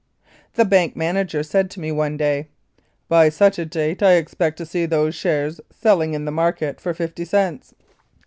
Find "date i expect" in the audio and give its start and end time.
3.65-4.57